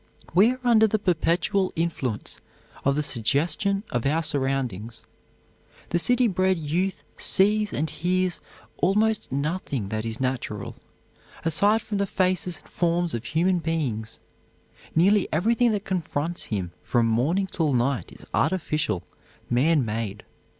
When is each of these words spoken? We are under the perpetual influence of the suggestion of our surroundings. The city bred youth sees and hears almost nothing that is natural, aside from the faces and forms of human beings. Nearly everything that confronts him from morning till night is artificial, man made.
We 0.33 0.53
are 0.53 0.59
under 0.63 0.87
the 0.87 0.97
perpetual 0.97 1.71
influence 1.75 2.41
of 2.83 2.95
the 2.95 3.03
suggestion 3.03 3.83
of 3.91 4.07
our 4.07 4.23
surroundings. 4.23 5.05
The 5.89 5.99
city 5.99 6.27
bred 6.27 6.57
youth 6.57 7.03
sees 7.17 7.71
and 7.71 7.87
hears 7.87 8.41
almost 8.77 9.31
nothing 9.31 9.89
that 9.89 10.03
is 10.03 10.19
natural, 10.19 10.75
aside 11.45 11.83
from 11.83 11.99
the 11.99 12.07
faces 12.07 12.57
and 12.57 12.67
forms 12.67 13.13
of 13.13 13.25
human 13.25 13.59
beings. 13.59 14.19
Nearly 14.95 15.27
everything 15.31 15.71
that 15.73 15.85
confronts 15.85 16.45
him 16.45 16.71
from 16.81 17.05
morning 17.05 17.45
till 17.45 17.71
night 17.71 18.11
is 18.11 18.25
artificial, 18.33 19.03
man 19.51 19.85
made. 19.85 20.23